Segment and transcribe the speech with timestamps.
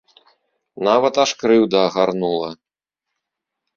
[0.87, 2.49] Нават аж крыўда агарнула.